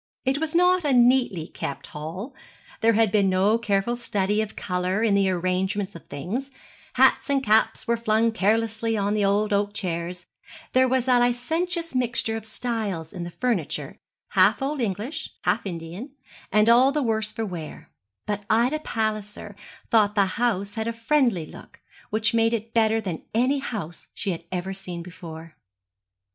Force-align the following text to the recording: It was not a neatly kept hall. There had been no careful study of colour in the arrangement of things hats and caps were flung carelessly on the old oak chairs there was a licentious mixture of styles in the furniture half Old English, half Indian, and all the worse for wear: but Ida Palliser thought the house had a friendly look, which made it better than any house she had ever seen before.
It 0.25 0.39
was 0.39 0.55
not 0.55 0.83
a 0.83 0.93
neatly 0.93 1.45
kept 1.47 1.85
hall. 1.85 2.33
There 2.79 2.93
had 2.93 3.11
been 3.11 3.29
no 3.29 3.59
careful 3.59 3.95
study 3.95 4.41
of 4.41 4.55
colour 4.55 5.03
in 5.03 5.13
the 5.13 5.29
arrangement 5.29 5.93
of 5.93 6.07
things 6.07 6.49
hats 6.95 7.29
and 7.29 7.43
caps 7.43 7.87
were 7.87 7.95
flung 7.97 8.31
carelessly 8.31 8.97
on 8.97 9.13
the 9.13 9.23
old 9.23 9.53
oak 9.53 9.75
chairs 9.75 10.25
there 10.73 10.87
was 10.87 11.07
a 11.07 11.19
licentious 11.19 11.93
mixture 11.93 12.35
of 12.35 12.45
styles 12.47 13.13
in 13.13 13.21
the 13.21 13.29
furniture 13.29 13.99
half 14.29 14.59
Old 14.63 14.81
English, 14.81 15.29
half 15.43 15.67
Indian, 15.67 16.09
and 16.51 16.67
all 16.67 16.91
the 16.91 17.03
worse 17.03 17.31
for 17.31 17.45
wear: 17.45 17.91
but 18.25 18.43
Ida 18.49 18.79
Palliser 18.79 19.55
thought 19.91 20.15
the 20.15 20.25
house 20.41 20.73
had 20.73 20.87
a 20.87 20.93
friendly 20.93 21.45
look, 21.45 21.79
which 22.09 22.33
made 22.33 22.55
it 22.55 22.73
better 22.73 22.99
than 23.01 23.23
any 23.35 23.59
house 23.59 24.07
she 24.15 24.31
had 24.31 24.45
ever 24.51 24.73
seen 24.73 25.03
before. 25.03 25.57